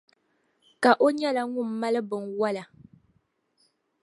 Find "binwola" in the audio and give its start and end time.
2.09-2.63